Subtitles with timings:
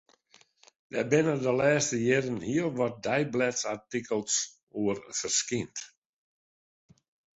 [0.93, 4.35] Dêr binne de lêste jierren hiel wat deiblêdartikels
[4.81, 5.75] oer ferskynd.